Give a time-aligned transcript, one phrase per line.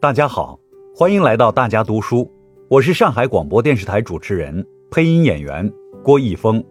[0.00, 0.58] 大家好，
[0.96, 2.26] 欢迎来到大家读书，
[2.68, 5.70] 我是上海广播电视台主持人、配音演员
[6.02, 6.64] 郭毅峰。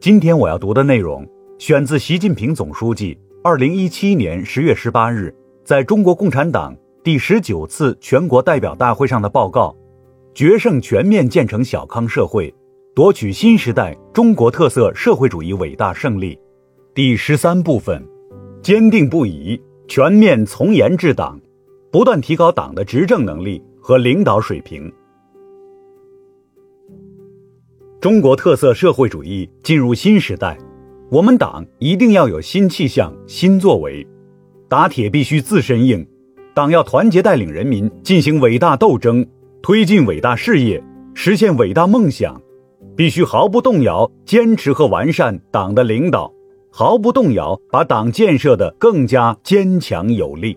[0.00, 5.30] 今天我要读的内容选自习近平总书记二零一七年十月十八日
[5.62, 6.74] 在中国共产党
[7.04, 9.76] 第十九次全国代表大会上的报告
[10.34, 12.54] 《决胜全面建成小康社会，
[12.94, 16.34] 夺取新时代中国特色社会主义伟大胜利》
[16.94, 18.02] 第十三部分：
[18.62, 21.38] 坚定不移全面从严治党。
[21.92, 24.90] 不断提高党的执政能力和领导水平。
[28.00, 30.56] 中国特色社会主义进入新时代，
[31.10, 34.06] 我们党一定要有新气象、新作为。
[34.68, 36.06] 打铁必须自身硬，
[36.54, 39.26] 党要团结带领人民进行伟大斗争，
[39.60, 40.82] 推进伟大事业，
[41.12, 42.40] 实现伟大梦想，
[42.96, 46.32] 必须毫不动摇坚持和完善党的领导，
[46.70, 50.56] 毫不动摇把党建设得更加坚强有力。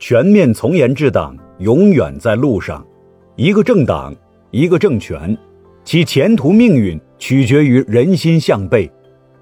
[0.00, 2.86] 全面从严治党永远在路上，
[3.34, 4.14] 一个政党，
[4.52, 5.36] 一个政权，
[5.82, 8.88] 其前途命运取决于人心向背。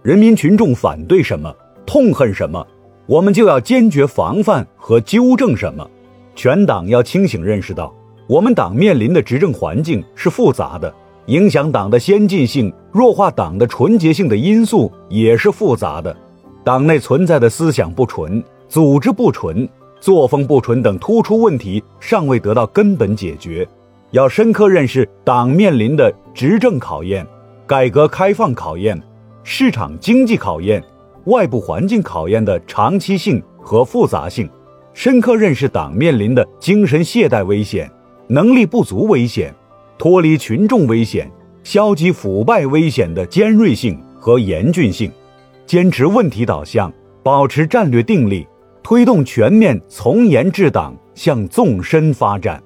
[0.02, 1.54] 人民群众反对什么，
[1.84, 2.66] 痛恨什么，
[3.04, 5.86] 我们就要坚决防范和纠正什么。
[6.34, 7.94] 全党要清醒认识到，
[8.26, 10.92] 我们党面临的执政环境是复杂的，
[11.26, 16.16] 影响党的先进性、弱化党的纯洁性的因素也是复杂的。
[16.64, 19.68] 党内存在的思想不纯、组织不纯。
[20.00, 23.66] 作风不纯等突出问题尚未得到根本解决，
[24.10, 27.26] 要深刻认识党面临的执政考验、
[27.66, 29.00] 改革开放考验、
[29.42, 30.82] 市场经济考验、
[31.24, 34.48] 外部环境考验的长期性和复杂性，
[34.92, 37.90] 深刻认识党面临的精神懈怠危险、
[38.28, 39.52] 能力不足危险、
[39.98, 41.30] 脱离群众危险、
[41.64, 45.10] 消极腐败危险的尖锐性和严峻性，
[45.66, 48.46] 坚持问题导向，保持战略定力。
[48.88, 52.62] 推动全面从严治党向纵深发展。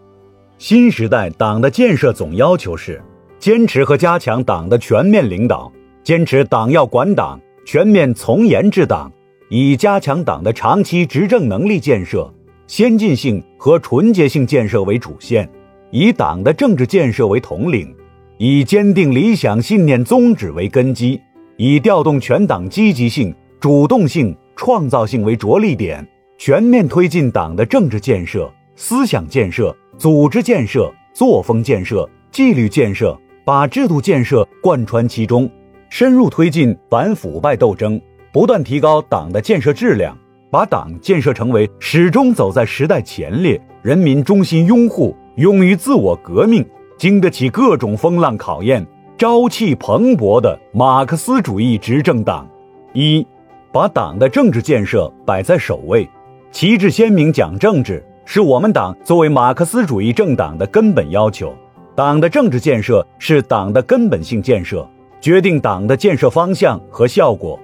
[0.59, 3.03] 新时代党的建设总要求是：
[3.39, 5.73] 坚持和加强党的全面领导，
[6.05, 9.11] 坚持党要管党，全面从严治党，
[9.49, 12.31] 以加强党的长期执政能力建设、
[12.67, 15.49] 先进性和纯洁性建设为主线，
[15.91, 17.97] 以党的政治建设为统领，
[18.37, 21.19] 以坚定理想信念宗旨为根基，
[21.57, 24.37] 以调动全党积极性、主动性。
[24.61, 26.07] 创造性为着力点，
[26.37, 35.51] 全面推进党的政治建设、思想建设、组织建设、作风建设、纪律建设，把制度建设贯穿其中，
[35.89, 37.99] 深入推进反腐败斗争，
[38.35, 40.15] 不断提高党的建设质量，
[40.51, 46.63] 把党建设成为始终走在时代前列、人民衷心拥护、勇于自我革命、
[46.99, 52.47] 经得起各种风浪考验、朝气蓬勃的马克思主义执政党。
[52.93, 53.27] 一。
[53.73, 56.09] 把党的政治建设摆在首位，
[56.51, 61.55] 旗帜鲜明讲政治，是我们党作为马克思主义政党的根本要求。
[61.95, 64.89] 党的政治建设是党的根本性建设，
[65.21, 67.59] 决定党的建设方向和效果。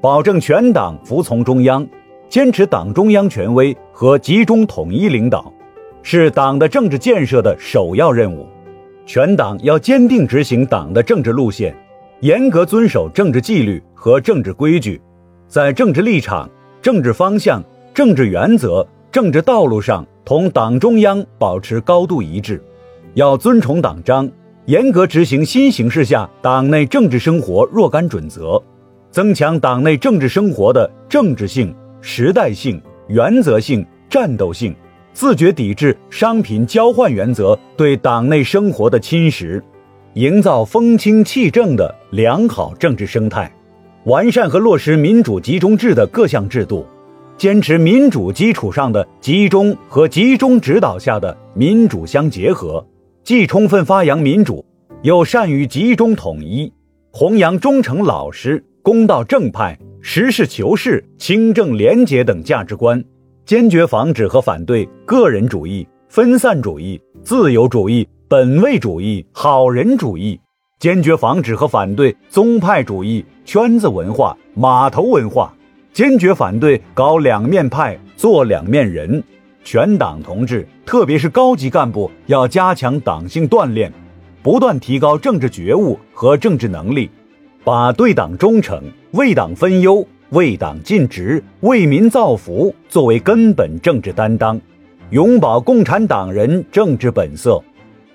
[0.00, 1.86] 保证全党服从中央，
[2.30, 5.52] 坚持党中央权威和集中统一领导，
[6.02, 8.46] 是党的政治建设的首要任务。
[9.04, 11.76] 全党要坚定执行党的政治路线，
[12.20, 14.98] 严格遵守政治纪律和政治规矩。
[15.50, 16.48] 在政治立场、
[16.80, 17.60] 政治方向、
[17.92, 22.62] 政治原则、政治道路上同党中央保持高度一致，
[23.14, 24.30] 要遵从党章，
[24.66, 28.62] 严格执行新形势下党内政治生活若干准则，
[29.10, 34.72] 增强党内政治生活的政治性、时代性、原则性、战斗性，
[35.12, 39.60] 自觉抵制商品交换原则对党内生活的侵蚀，
[40.14, 43.52] 营造风清气正的良好政治生态。
[44.04, 46.86] 完善和落实民主集中制的各项制度，
[47.36, 52.84] 坚持民主基础上的集中和集中指导下的民主相结合，
[53.22, 54.64] 既充分发扬民主，
[55.02, 56.72] 又善于集中统一，
[57.10, 63.04] 弘扬忠诚老实、公道正派、实事求是、清正廉洁等价值观，
[63.44, 70.40] 坚决防止和反对个人主义、分散主义、自由主义、本位主义、好人主义。
[70.80, 75.52] 坚决防止和反对宗派主义、圈子文化、码头文化，
[75.92, 79.22] 坚决反对搞两面派、做两面人。
[79.62, 83.92] 全党同志，特别是高级干部，要加强党性锻炼，
[84.42, 87.10] 不断提高政治觉悟和政治能力，
[87.62, 94.58] 把对党忠诚、为党分忧、为党尽职、为民造福作为根本政治担当，
[95.10, 97.62] 永葆共产党人政治本色。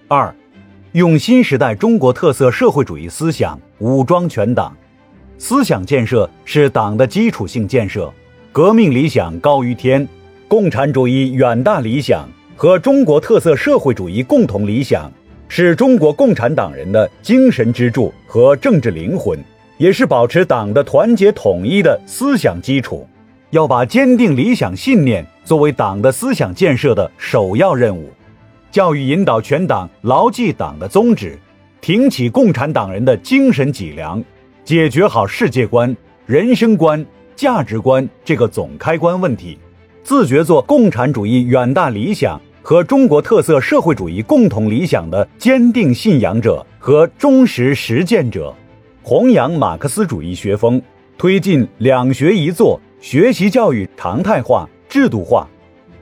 [0.08, 0.34] 二。
[0.96, 4.74] 用新时代中国特色社会主义思想武装全党，
[5.38, 8.10] 思想建设是党的基础性建设。
[8.54, 10.08] 革命理想高于天，
[10.48, 12.26] 共产主义远大理想
[12.56, 15.12] 和中国特色社会主义共同理想，
[15.50, 19.38] 是中国共产党人的精神支柱和政治灵魂，
[19.78, 23.06] 也是保持党的团结统一的思想基础。
[23.50, 28.10] 要把坚定理想信念作为党的思想建设的首要任务，
[28.76, 31.40] 教育引导全党牢记党的宗旨，
[31.80, 34.22] 挺起共产党人的精神脊梁，
[34.66, 35.96] 解决好世界观、
[36.26, 37.06] 人生观、
[37.38, 39.58] 价值观这个总开关问题。
[40.04, 48.54] 自觉做共产主义远大理想和中国特色社会主义共同理想的坚定信仰者和忠实实践者，
[49.02, 50.82] 弘扬马克思主义学风，
[51.18, 55.48] 推进两学一做学习教育常态化、制度化，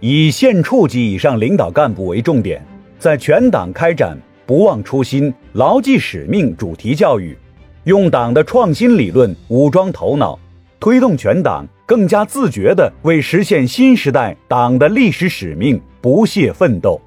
[0.06, 2.62] 以县处级以上领导干部为重点，
[3.00, 7.38] 在全党开展不忘初心、牢记使命主题教育，
[7.86, 10.38] 用党的创新理论武装头脑，
[10.78, 11.66] 推动全党。
[11.86, 17.00] 更加自觉地为实现新时代党的历史使命不懈奋斗。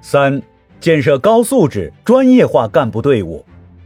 [0.00, 0.40] 三、
[0.80, 3.44] 建设高素质专业化干部队伍。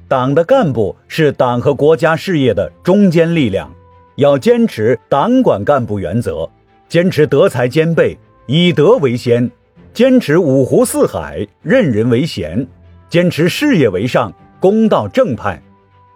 [0.09, 3.73] 党的干部是党和国家事业的中坚力量，
[4.17, 6.49] 要坚持党管干部原则，
[6.89, 8.17] 坚持德才兼备、
[8.47, 9.49] 以德为先，
[9.95, 12.67] 坚持五湖四海、任人唯贤，
[13.09, 15.63] 坚持事业为上、公道正派，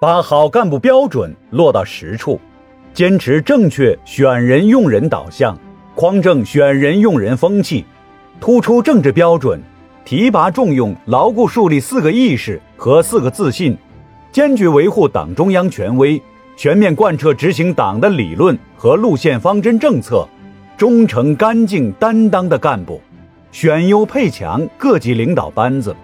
[0.00, 2.40] 把好干部标准落到实处。
[2.93, 5.56] 坚持正确选人用人导向，
[5.94, 7.84] 匡正选人用人风气，
[8.40, 9.62] 突出政治标准，
[10.05, 13.76] 提拔重用，牢固树立四个意识和四个自信，
[14.32, 16.20] 坚决维护党中央权威，
[16.56, 20.26] 全面贯彻执行党的理论和路线方针政策，
[20.76, 23.00] 忠诚干净担当的干部，
[23.50, 25.96] 选优配强各级领导班子，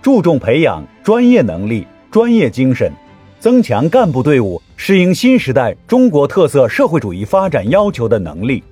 [0.00, 2.92] 注重培养专业能力、专业精神。
[3.40, 8.62] 增强干部队伍适应新时代中国特色社会主义发展要求的能力，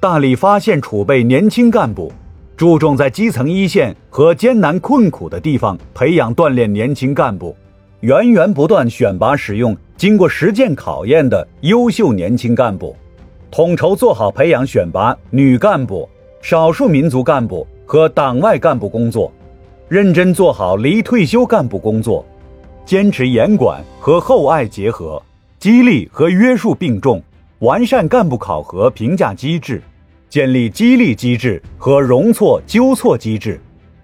[0.00, 2.10] 大力发现储备年轻干部，
[2.56, 7.54] 注重在基层一线和艰难困苦的地方培养锻炼年轻干部，
[8.00, 12.96] 源源不断选拔使用经过实践考验的优秀年轻干部，
[13.56, 16.06] 统筹做好培养选拔女干部、
[16.42, 19.32] 少数民族干部和党外干部工作，
[19.88, 22.22] 认真做好离退休干部工作。
[22.84, 25.22] 坚持严管和厚爱结合，
[25.58, 27.22] 激励和约束并重，
[27.60, 29.82] 完善干部考核评价机制，
[30.28, 33.58] 建立激励机制和容错纠错机制，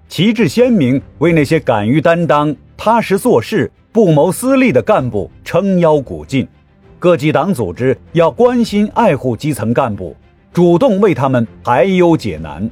[0.09, 6.49] 旗帜鲜明为那些敢于担当、踏实做事、不谋私利的干部撑腰鼓劲。
[7.03, 10.17] 各级党组织要关心爱护基层干部，
[10.53, 12.71] 主动为他们排忧解难。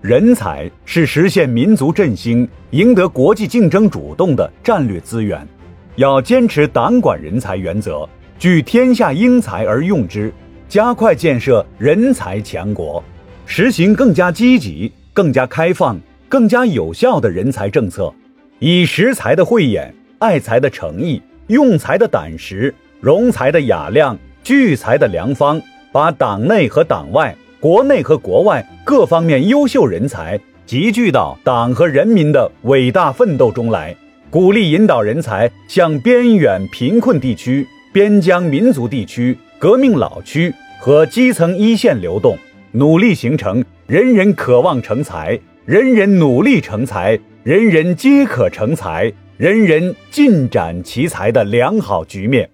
[0.00, 5.46] 人才是实现民族振兴、赢得国际竞争主动的战略资源，
[5.94, 8.04] 要坚持党管人才原则，
[8.36, 10.32] 聚天下英才而用之，
[10.68, 13.00] 加快建设人才强国，
[13.46, 15.96] 实行更加积极、更加开放、
[16.28, 18.12] 更加有效的人才政策，
[18.58, 25.60] 以识才的慧眼、爱才的诚意、用才的胆识、容才的雅量、聚才的良方，
[25.92, 27.34] 把党内和党外。
[27.60, 33.96] 国内和国外各方面优秀人才集聚到党和人民的伟大奋斗中来，
[34.30, 42.38] 鼓励引导人才向边远贫困地区、边疆民族地区、革命老区和基层一线流动，
[42.70, 52.48] 努力形成人人渴望成才、人人努力成才、人人皆可成才、人人尽展其才的良好局面，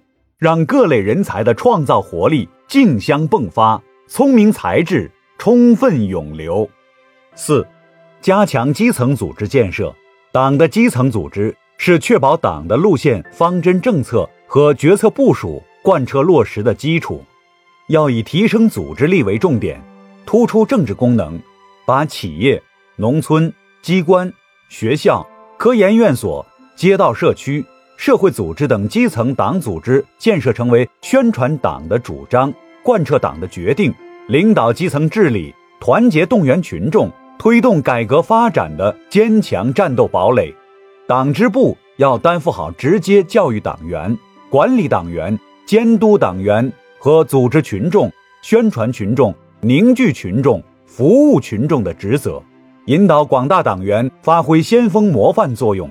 [0.44, 3.82] 让各类人才的创造活力竞相迸发。
[4.06, 6.68] 聪明才智充分涌流。
[7.34, 7.66] 四、
[8.20, 9.94] 加强基层组织建设。
[10.32, 17.24] 党的基层组织是确保党的路线、方针政策和决策部署贯彻落实的基础。
[17.88, 19.82] 要以提升组织力为重点，
[20.26, 21.40] 突出政治功能，
[21.86, 22.62] 把企业、
[22.96, 24.30] 农村、机关、
[24.68, 26.44] 学校、科研院所、
[26.76, 27.64] 街道社区、
[27.96, 32.52] 社会组织等基层党组织建设成为宣传党的主张。
[32.82, 33.94] 贯彻党的决定，
[34.28, 40.54] 领导基层治理，团结动员群众，推动改革发展的坚强战斗堡垒。
[41.06, 44.14] 党支部要担负好直接教育党员、
[44.50, 52.42] 管理党员、监督党员和组织群众、宣传群众、凝聚群众、服务群众的职责，
[52.84, 55.90] 引导广大党员发挥先锋模范作用。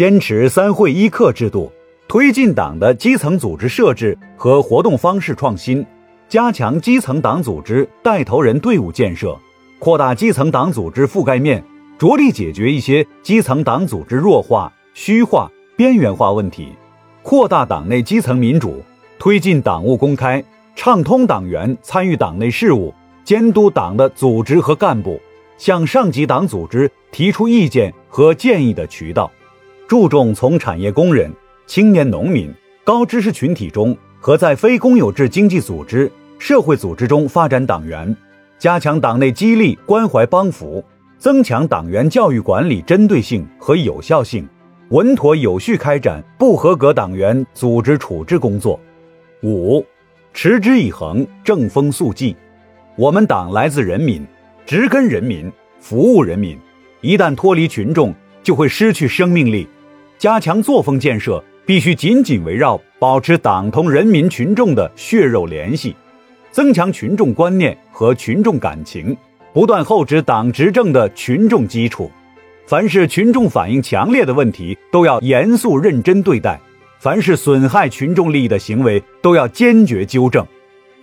[0.00, 1.70] 坚持三会一课制度，
[2.08, 5.84] 推进党的基层组织设置和活动方式创新。
[6.26, 9.38] 加强基层党组织带头人队伍建设，
[9.78, 11.62] 扩大基层党组织覆盖面，
[11.98, 16.68] 着力解决一些基层党组织弱化、虚化、边缘化问题，
[17.22, 18.82] 扩大党内基层民主，
[19.18, 20.42] 推进党务公开，
[20.74, 25.20] 畅通党员参与党内事务、监督党的组织和干部，
[25.58, 29.30] 向上级党组织提出意见和建议的渠道，
[29.90, 31.28] 注重从产业工人、
[31.66, 32.48] 青年农民、
[32.84, 38.16] 高知识群体中和在非公有制经济组织、社会组织中发展党员，
[38.56, 40.80] 加强党内激励关怀帮扶，
[41.18, 44.48] 增强党员教育管理针对性和有效性，
[44.90, 48.78] 稳妥有序开展不合格党员组织处置工作。
[49.42, 49.84] 五，
[50.32, 52.36] 持之以恒，正风肃纪。
[52.94, 54.24] 我们党来自人民。
[54.64, 56.56] 植根人民，服务人民，
[57.00, 59.66] 一旦脱离群众，就会失去生命力。
[60.20, 65.96] 加强作风建设，必须紧紧围绕保持党同人民群众的血肉联系，
[66.50, 69.16] 增强群众观念和群众感情，
[69.54, 72.10] 不断厚植党执政的群众基础。
[72.66, 76.60] 凡是群众反映强烈的问题，都要严肃认真对待；
[76.98, 80.46] 凡是损害群众利益的行为，都要坚决纠正。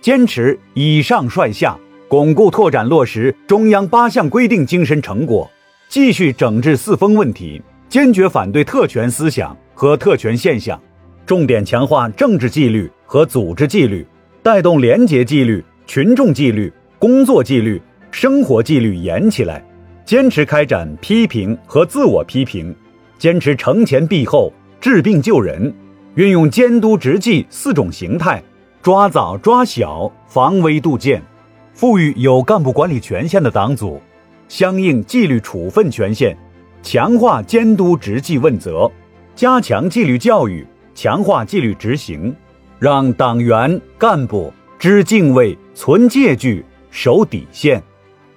[0.00, 1.76] 坚持以上率下。
[2.06, 5.50] 巩固拓展落实中央八项规定精神成果，
[5.88, 10.78] 继续整治四风问题，坚决反对特权思想和特权现象，
[11.24, 14.06] 重点强化政治纪律和组织纪律，
[14.42, 17.80] 带动廉洁纪律、群众纪律、工作纪律、
[18.10, 19.64] 生活纪律严起来。
[20.04, 22.74] 坚持开展批评和自我批评，
[23.18, 25.74] 坚持惩前毖后、治病救人，
[26.14, 28.42] 运用监督执纪四种形态，
[28.82, 31.22] 抓早抓小，防微杜渐。
[31.74, 34.00] 赋予有干部管理权限的党组
[34.48, 36.36] 相应纪律处分权限，
[36.82, 38.90] 强化监督执纪问责，
[39.34, 42.34] 加强纪律教育，强化纪律执行，
[42.78, 47.82] 让党员干部知敬畏、存戒惧、守底线，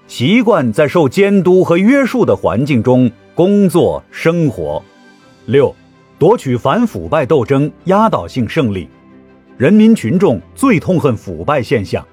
[0.07, 4.83] 习惯在受监督和约束的环境中工作生活。
[5.45, 5.73] 六，
[6.19, 8.89] 夺取反腐败斗争压倒性胜利。
[9.57, 12.05] 人民群众最痛恨腐败现象。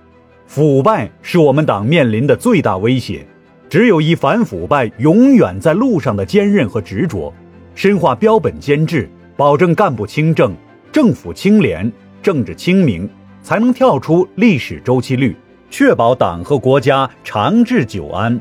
[0.47, 3.27] 腐败是我们党面临的最大威胁，
[3.69, 7.33] 只有以反腐败永远在路上的坚韧和执着，
[7.75, 10.55] 深化标本兼治，保证干部清正、
[10.91, 11.91] 政府清廉、
[12.23, 13.09] 政治清明，
[13.43, 15.37] 才能跳出历史周期率，
[15.71, 18.41] 确保党和国家长治久安。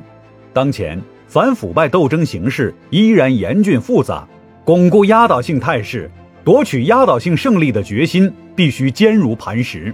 [0.54, 4.26] 当前反腐败斗争形势依然严峻复杂，
[4.64, 6.10] 巩固压倒性态势、
[6.46, 9.94] 夺取压倒性胜利的决心必须坚如磐石，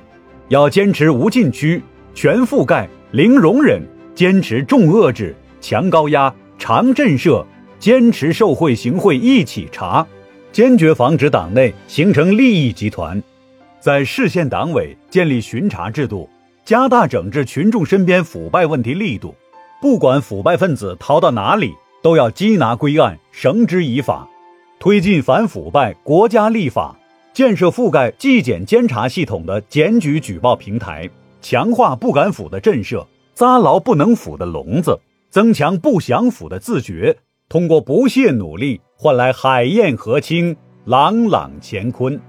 [0.49, 1.81] 要坚持无禁区。
[2.15, 3.81] 全覆盖、零容忍，
[4.15, 7.43] 坚持重遏制、强高压、长震慑，
[7.79, 10.05] 坚持受贿行贿一起查，
[10.51, 13.21] 坚决防止党内形成利益集团。
[13.79, 16.29] 在市县党委建立巡查制度，
[16.63, 19.35] 加大整治群众身边腐败问题力度。
[19.81, 24.27] 不管腐败分子逃到哪里，都要缉拿归案，绳之以法。
[24.79, 26.95] 推进反腐败国家立法，
[27.33, 31.09] 建设覆盖纪检监察系统的检举举报平台。
[31.41, 34.99] 强化不敢腐的震慑，扎牢不能腐的笼子，
[35.29, 37.17] 增强不想腐的自觉，
[37.49, 42.19] 通过不懈努力换来海晏河清、朗朗乾坤。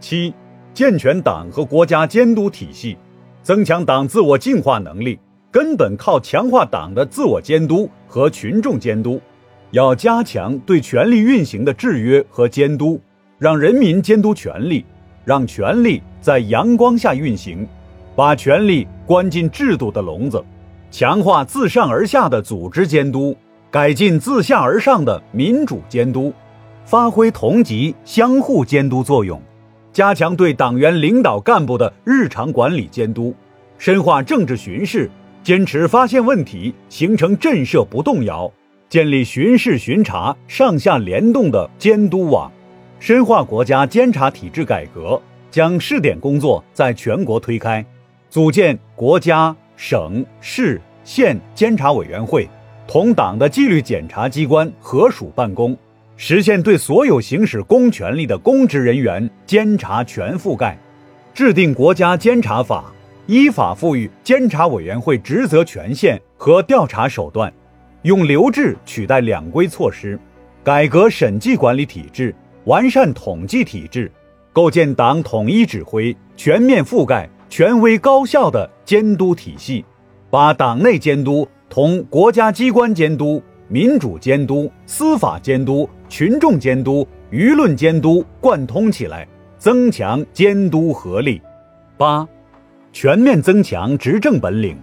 [0.00, 0.32] 七，
[0.72, 2.96] 健全党和国家监督体系，
[3.42, 5.18] 增强党自我净化能力，
[5.50, 9.20] 根本靠强化党的自我监督和群众监督。
[9.72, 12.98] 要加强对权力运行的制约和监督，
[13.38, 14.82] 让人民监督权力，
[15.26, 17.68] 让权力在阳光下运行。
[18.16, 20.44] 把权力关进制度的笼子，
[20.90, 23.34] 强化自上而下的组织监督，
[23.70, 26.30] 改进自下而上的民主监督，
[26.84, 29.40] 发挥同级相互监督作用，
[29.94, 33.34] 加强对党员领导干部的日常管理监督，
[33.78, 35.10] 深化政治巡视，
[35.42, 38.52] 坚持发现问题形成震慑不动摇，
[38.90, 42.52] 建立巡视巡查上下联动的监督网，
[43.00, 45.18] 深化国家监察体制改革，
[45.50, 47.82] 将试点工作在全国推开。
[48.30, 52.46] 组建国家、省、市、县监察委员会，
[52.86, 55.74] 同党的纪律检查机关合署办公，
[56.18, 60.78] 实现对所有行使公权力的公职人员监察全覆盖。
[61.32, 62.92] 制定国家监察法，
[63.26, 67.50] 依法赋予监察委员会职责权限和调查手段，
[68.02, 70.18] 用留置取代两规措施，
[70.62, 74.12] 改革审计管理体制，完善统计体制，
[74.52, 77.26] 构建党统一指挥、全面覆盖。
[77.48, 79.84] 权威高效的监督体系，
[80.30, 89.26] 把党内监督同国家机关监督、民主监督、司法监督、群众监督、舆论监督贯通起来，
[89.56, 91.40] 增强监督合力。
[91.96, 92.28] 八，
[92.92, 94.76] 全面增强执政本领。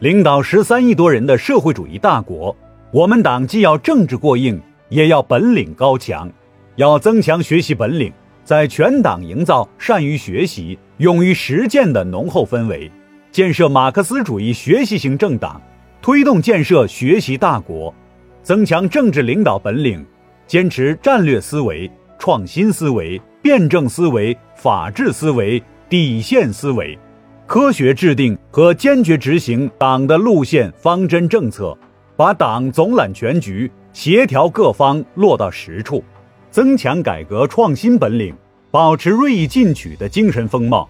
[0.00, 2.54] 领导十三亿多人的社会主义大国，
[2.92, 6.30] 我们党既要政治过硬，也要本领高强，
[6.76, 8.12] 要增强学习本领。
[8.44, 12.90] 在全党营造善于学习、勇于实践的浓厚氛围，
[13.30, 15.62] 建设马克思主义学习型政党，
[16.02, 17.94] 推动建设学习大国，
[18.42, 20.04] 增强政治领导本领，
[20.48, 21.88] 坚持战略思维、
[22.18, 26.98] 创新思维、辩证思维、法治思维、底线思维，
[27.46, 31.78] 科学制定和坚决执行党的路线方针政策，
[32.16, 36.02] 把党总揽全局、协调各方落到实处，
[36.50, 38.34] 增强改革创新本领，
[38.70, 40.88] 保持锐意进取的精神风貌，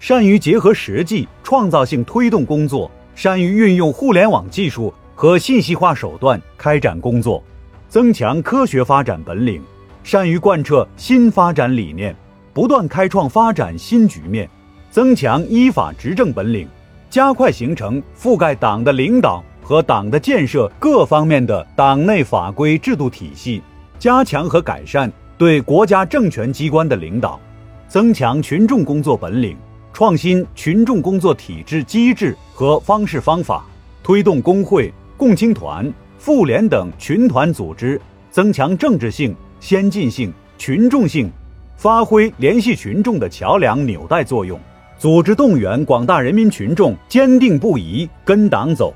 [0.00, 2.90] 善于结合实际创造性推动工作。
[3.14, 7.42] 善于运用互联网技术和信息化手段开展工作，
[7.86, 9.62] 增强科学发展本领，
[10.02, 12.16] 善于贯彻新发展理念，
[12.54, 14.48] 不断开创发展新局面，
[14.90, 16.66] 增强依法执政本领，
[17.10, 23.60] 加快形成覆盖党的领导和党的建设各方面的党内法规制度体系，
[23.98, 27.40] 加强和改善对国家政权机关的领导，
[27.88, 29.56] 增强群众工作本领。
[29.90, 33.64] 创新群众工作体制机制和方式方法，
[34.02, 37.98] 推动工会、共青团、妇联等群团组织
[38.30, 41.32] 增强政治性、先进性、群众性，
[41.74, 44.60] 发挥联系群众的桥梁纽带作用，
[44.98, 48.92] 组织动员广大人民群众坚定不移跟党走，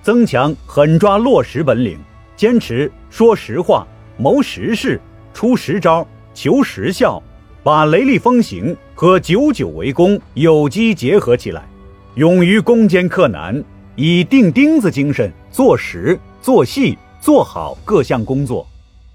[0.00, 1.98] 增强狠抓落实本领，
[2.36, 3.84] 坚持说实话、
[4.16, 5.00] 谋实事、
[5.32, 7.22] 出实招、求实效。
[7.64, 11.68] 把雷厉风行和久久为功有机结合起来，
[12.14, 13.62] 勇于攻坚克难，
[13.94, 18.66] 以钉钉子精神做实、做细、做好各项工作，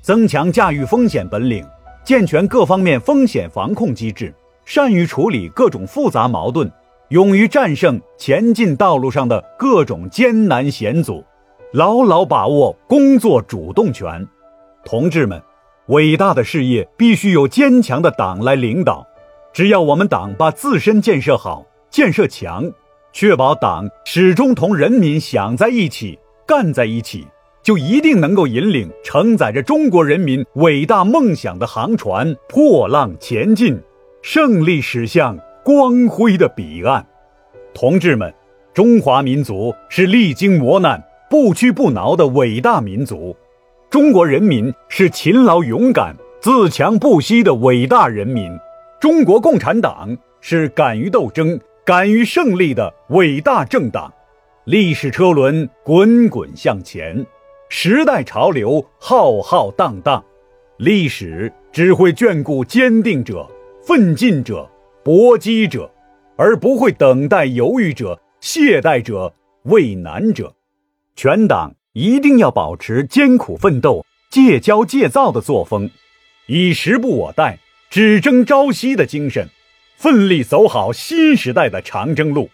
[0.02, 1.66] 增强驾驭风险本领，
[2.04, 4.32] 健全各方面风险防控机制，
[4.66, 6.72] 善于处理各种复杂矛盾，
[7.10, 11.24] 勇于战胜前进道路上的各种艰难险阻，
[11.72, 14.28] 牢牢把握工作主动权。
[14.86, 15.42] 同志们。
[15.88, 19.06] 伟大的事业必须有坚强的党来领导。
[19.52, 22.72] 只要我们党把自身建设好、建设强，
[23.12, 27.28] 确保党始终同人民想在一起、干在一起，
[27.62, 33.80] 就一定能够引领承载着中国人民伟大梦想的航船破浪前进，
[34.22, 37.06] 胜利驶向光辉的彼岸。
[37.74, 38.34] 同志们，
[38.74, 43.36] 中华民族是历经磨难、不屈不挠的伟大民族。
[43.94, 48.52] 中国人民是勤劳勇敢、自强不息的伟大人民，
[49.00, 54.12] 中国共产党是敢于斗争、敢于胜利的伟大政党。
[54.66, 57.24] 历史车轮滚滚向前，
[57.70, 60.26] 时代潮流浩浩荡荡，
[60.78, 63.48] 历史只会眷顾坚定者、
[63.86, 64.68] 奋进者、
[65.04, 65.88] 搏击者，
[66.36, 69.32] 而不会等待犹豫者、懈怠者、
[69.66, 70.52] 畏难者。
[71.16, 71.76] 全党。
[71.94, 75.92] 一定要保持艰苦奋斗、戒骄戒躁的作风，
[76.48, 77.60] 以时不我待、
[77.92, 79.48] 只争朝夕的精神，
[79.96, 82.50] 奋力走好新时代的长征路。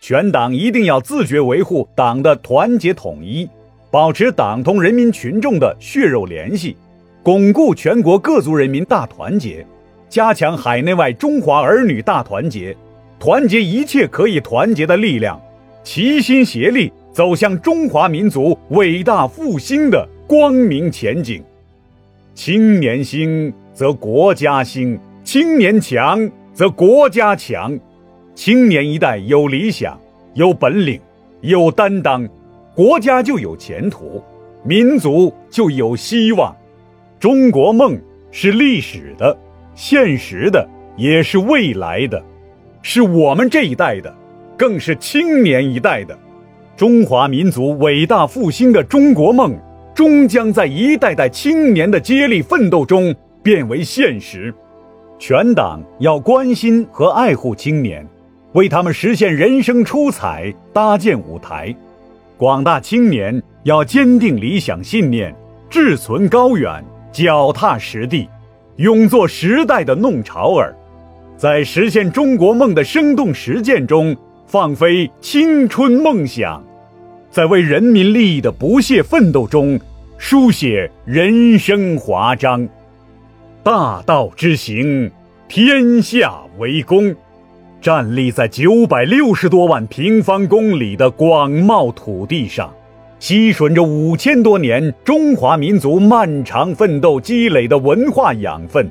[0.00, 3.46] 全党一定要自觉维护党的团结统一，
[3.90, 6.74] 保持党同人民群众的血肉联系，
[7.22, 9.66] 巩固全国各族人民大团结，
[10.08, 12.74] 加强海内外中华儿女大团结，
[13.20, 15.38] 团结一切可以团结的力量，
[15.84, 16.90] 齐心协力。
[17.18, 21.42] 走向中华民族伟大复兴的光明前景。
[22.32, 27.76] 青年兴则国家兴，青年强则国家强。
[28.36, 29.98] 青年一代有理想、
[30.34, 31.00] 有本领、
[31.40, 32.24] 有担当，
[32.72, 34.22] 国家就有前途，
[34.62, 36.56] 民族就有希望。
[37.18, 37.98] 中国梦
[38.30, 39.36] 是历史的、
[39.74, 40.64] 现实的，
[40.96, 42.22] 也是未来的，
[42.80, 44.14] 是我们这一代的，
[44.56, 46.16] 更是青年一代的。
[46.78, 49.52] 中华民族伟大复兴的中国梦，
[49.92, 53.12] 终将在一代代青年的接力奋斗中
[53.42, 54.54] 变为现实。
[55.18, 58.06] 全党要关心和爱护青年，
[58.52, 61.74] 为他们实现人生出彩搭建舞台。
[62.36, 65.34] 广大青年要坚定理想信念，
[65.68, 68.28] 志存高远，脚踏实地，
[68.76, 70.72] 勇做时代的弄潮儿，
[71.36, 76.62] 在实现中国梦的生动实践中放飞青春梦想。
[77.38, 79.78] 在为人民利益的不懈奋斗中，
[80.16, 82.68] 书写人生华章。
[83.62, 85.08] 大道之行，
[85.46, 87.14] 天下为公。
[87.80, 92.74] 站立在九百六十多万平方公里的广袤土地上，
[93.20, 98.90] 吸吮着五千多年中华民族漫长奋斗积累的文化养分，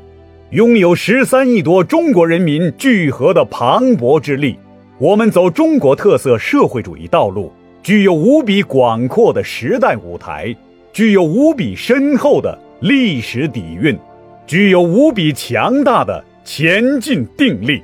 [0.52, 4.58] 拥有十三亿多中国人民聚合的磅礴之力。
[5.00, 7.52] 我们走中国特色社会主义道路。
[7.88, 10.54] 具有无比广阔的时代舞台，
[10.92, 13.98] 具有无比深厚的历史底蕴，
[14.46, 17.82] 具有无比强大的前进定力。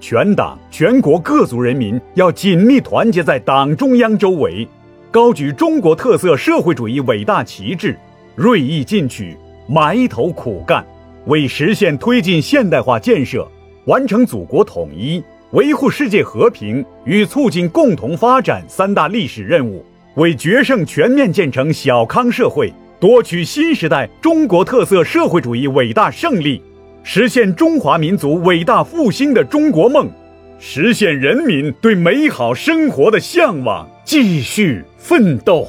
[0.00, 4.66] 全党全国各族人民要紧密团结在党中央周围，
[5.10, 7.94] 高举中国特色社会主义伟大旗帜，
[8.34, 9.36] 锐意进取，
[9.68, 10.82] 埋头苦干，
[11.26, 13.46] 为实现推进现代化建设、
[13.84, 19.84] 完成祖国统一、维护世界和平与促进共同发展三大历史任务，
[20.14, 26.62] 为决胜全面建成小康社会、夺取新时代中国特色社会主义伟大胜利，
[27.02, 30.10] 实现中华民族伟大复兴的中国梦。
[30.58, 35.68] 实现人民对美好生活的向往，继续奋斗。